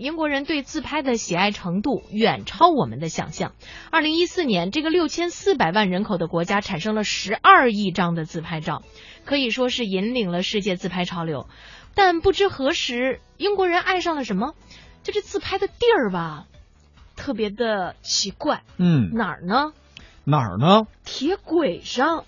[0.00, 3.52] 英国人对自拍的喜爱程度远超我们的想象。
[3.90, 8.82] 二零一四年，这个六千四百万人口的国家产生了十二亿张的自拍照，
[9.26, 11.48] 可以说是引领了世界自拍潮流。
[11.94, 14.54] 但不知何时，英国人爱上了什么？
[15.02, 16.46] 就这自拍的地儿吧，
[17.14, 18.62] 特别的奇怪。
[18.78, 19.72] 嗯，哪儿呢？
[20.24, 20.86] 哪儿呢？
[21.04, 22.24] 铁轨上。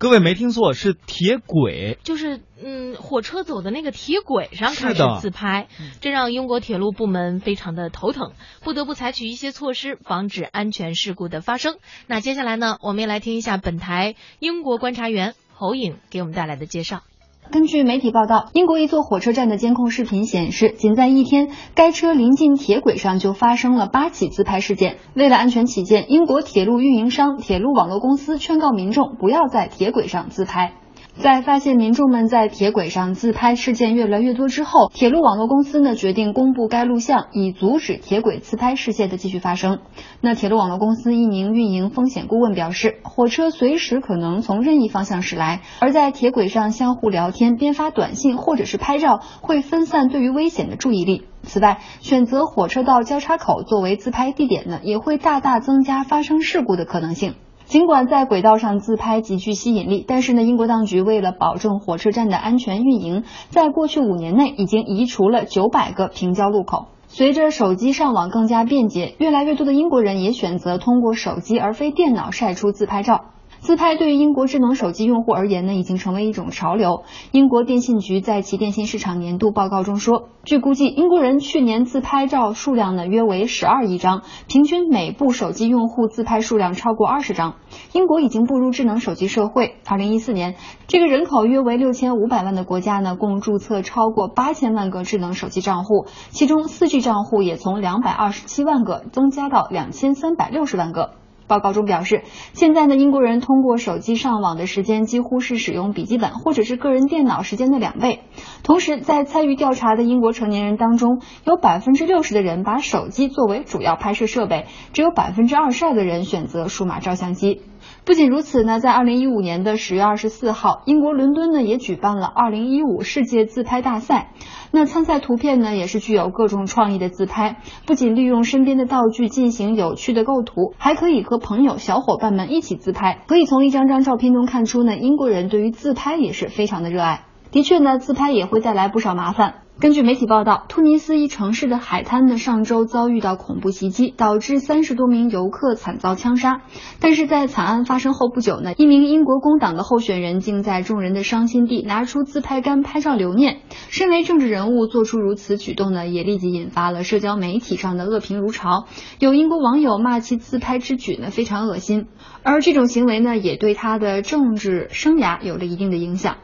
[0.00, 5.68] 各位没听错，是铁轨，就是嗯，火车走的那个铁轨上开始自拍，
[6.00, 11.76] 这让英国铁路部门非常的头疼，不得不采取一些措施防止安全事故的发生。
[12.06, 17.02] 那接下来呢，我们也来听一下本台英国观察员侯颖给我们带来的介绍。
[17.50, 24.98] 根据媒体报道，英国一座火车站的监控视频显示，仅在一天，该车临近铁轨上就发生了八起自拍事件。
[25.14, 30.74] 为了安全起见，英国铁路运营商、铁路网络公司劝告民众不要在铁轨上自拍。
[31.20, 39.80] 在发现民众们在铁轨上自拍事件越来越多之后，铁路网络公司呢决定公布该录像，以阻止铁轨自拍事件的继续发生。
[40.22, 51.26] 那铁路网络公司一名运营风险顾问表示，火车随时可能从任意方向驶来，而在铁轨上相互聊天、边发短信或者是拍照，会分散对于危险的注意力。
[51.42, 57.34] 此外，选择火车道交叉口作为自拍地点呢，也会大大增加发生事故的可能性。
[57.70, 66.88] 尽管在轨道上自拍极具吸引力，但是呢，英国当局为了保证火车站的安全运营，在过去五年内已经移除了九百个平交路口。
[67.06, 73.26] 随着手机上网更加便捷，越来越多的英国人也选择通过手机而非电脑晒出自拍照。
[73.60, 77.02] 自拍对于英国智能手机用户而言呢，已经成为一种潮流。
[77.30, 87.56] 英国电信局在其电信市场年度报告中说，据估计，英国人去年自拍照数量呢约为十二亿张，平均每部手机用户自拍数量超过二十张。
[87.92, 89.76] 英国已经步入智能手机社会。
[89.86, 90.54] 二零一四年，
[90.86, 101.10] 这个人口约为六千五百万的国家呢，共注册超过八千万个智能手机账户，其中四 G 账户也从两百二十七万个增加到两千三百六十万个。
[101.50, 108.20] 报告中表示，现在的，英国人通过手机上网的时间几乎是使用笔记本或者是个人电脑时间的两倍。
[108.62, 117.62] 同时，在参与调查的英国成年人当中，有百分之六十的人把手机作为主要拍摄设备，只有百分之二十二的人选择数码照相机。
[118.04, 124.32] 不仅如此呢，在二零一五年的十月二十四号，英国伦敦呢也举办了二零一五世界自拍大赛。
[124.72, 133.22] 那参赛图片呢也是具有各种创意的自拍，不仅利用身边的道具进行有趣的构图，还可以和朋友、小伙伴们一起自拍。
[133.26, 137.22] 可以从一张张照片中看出呢，英国人对于自拍也是非常的热爱。
[137.50, 139.54] 的确呢，自拍也会带来不少麻烦。
[139.80, 146.60] 根据媒体报道，突尼斯一城市的海滩呢，上周遭遇到恐怖袭击，导致三十多名游客惨遭枪杀。
[147.00, 153.62] 但是在惨案发生后不久呢，一名英国工党的候选人竟在众人的伤心地拿出自拍杆拍照留念。
[153.88, 158.84] 身为政治人物，做出如此举动呢，也立即引发了社交媒体上的恶评如潮。
[159.18, 162.08] 有英国网友骂其自拍之举呢非常恶心，
[162.42, 166.36] 而这种行为呢，也对他的政治生涯有了一定的影响。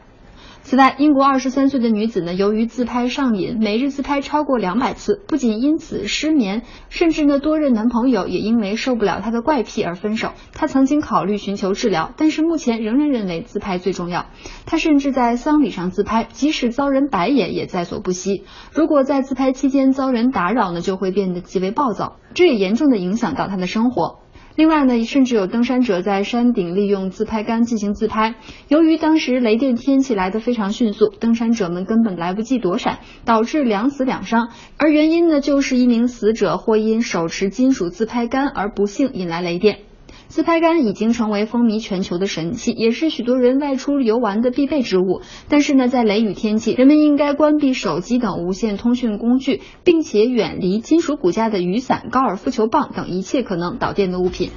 [0.67, 10.33] 此外，英国二十三岁的女子呢，由于自拍上瘾，每日自拍超过两百次，不仅因此失眠，甚至呢多任男朋友也因为受不了她的怪癖而分手。
[10.51, 14.25] 她曾经考虑寻求治疗，但是目前仍然认为自拍最重要。
[14.65, 18.43] 她甚至在丧礼上自拍，即使遭人白眼也在所不惜。
[18.73, 24.19] 如果在自拍期间遭人打扰呢，就会变得极为暴躁，这也严重的影响到她的生活。
[24.57, 28.33] 另外呢，甚至有登山者在山顶利用自拍杆进行自拍。
[28.67, 34.49] 由于当时雷电天气来得非常迅速，登山者们根本来不及躲闪，导致两死两伤。
[34.77, 39.77] 而原因呢，就是一名死者或因手持金属自拍杆而不幸引来雷电。
[40.27, 45.21] 自拍杆已经成为风靡全球的神器，也是许多人外出游玩的必备之物。
[45.49, 54.51] 但是呢，在雷雨天气，人们应该关闭手机等无线通讯工具，并且远离金属骨架的雨伞、高尔夫球棒等一切可能导电的物品。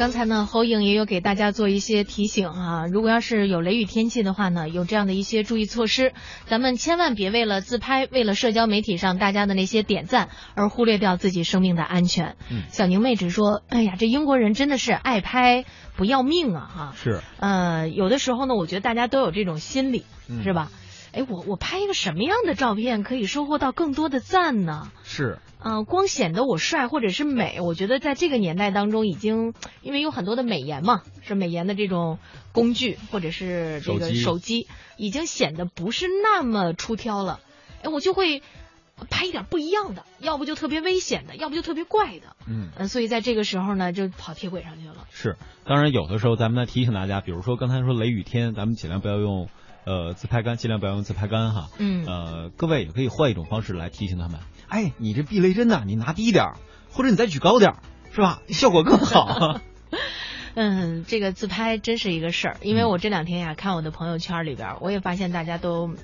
[0.00, 6.14] 刚才呢，侯颖也有给大家做一些提醒啊，如果要是有雷雨天气的话呢，有这样的一些注意措施，
[6.46, 12.36] 咱们千万别为了自拍，为了社交媒体上大家的那些点赞而忽略掉自己生命的安全。
[12.50, 15.66] 嗯小宁妹只说，哎呀，这英国人真的是爱拍
[15.98, 16.94] 不要命啊哈。
[16.96, 20.70] 是，呃，有的时候呢，我觉得大家都有这种心理，嗯是吧？
[21.12, 24.92] 哎，我我拍一个什么样的照片可以收获到更多的赞呢？
[25.02, 32.18] 是，嗯、光显得我帅或者是美，我觉得在这个年代当中已经，因为有很多的美颜嘛，是美颜的这种
[32.52, 37.40] 工具或者是这个手机已经显得不是那么出挑了。
[37.82, 38.42] 哎，我就会
[39.08, 42.36] 拍一点不一样的，要不就特别危险的，要不就特别怪的。
[42.46, 42.68] 嗯。
[42.76, 45.06] 嗯、所以在这个时候呢，就跑铁轨上去了。
[45.10, 49.48] 是，当然有的时候咱们呢提醒大家，比如说刚才说雷雨天，咱们尽量不要用
[49.84, 51.68] 呃自拍杆，尽量不要用自拍杆哈。
[51.78, 54.40] 嗯呃，各位也可以换一种方式来提醒他们。
[54.68, 56.56] 哎，你这避雷针呐，你拿低点儿，
[56.90, 57.82] 或者你再举高点儿，
[58.12, 58.42] 是吧？
[58.48, 59.60] 效果更好。
[60.54, 65.94] 嗯，这个自拍真是一个事儿，因为我这两天呀看我的朋友圈里边，我也发现大家都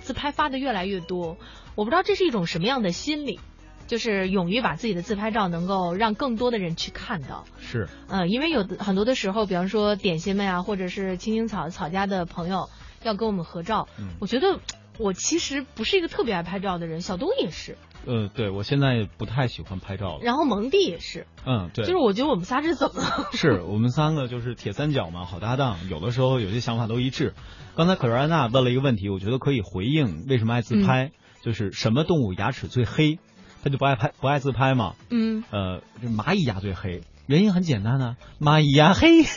[0.00, 1.36] 自拍发的越来越多，
[1.74, 3.40] 我不知道这是一种什么样的心理。
[3.86, 12.70] 就是勇于把自己的自拍照能够让更多的人去看到，是，嗯，因为有很多的时候，比方说点心们呀，或者是青青草草家的朋友
[13.04, 14.58] 要跟我们合照，嗯，我觉得
[14.98, 23.28] 我其实不是一个特别爱拍照的人，小东也是，呃，对我现在不太喜欢拍照了，然后蒙蒂也是，嗯，对，就是我觉得我们仨是怎么了？
[23.34, 27.34] 是我们三个就是铁三角嘛，好搭档，有的时候有些想法都一致。
[27.76, 31.10] 刚才可瑞安娜问了一个问题，我觉得可以回应为什么爱自拍，
[31.42, 33.18] 就是什么动物牙齿最黑？
[33.64, 34.94] 他就不爱拍，不爱自拍嘛。
[35.10, 39.24] 嗯，呃，这蚂蚁牙最黑，原因很简单呢，蚂蚁牙黑。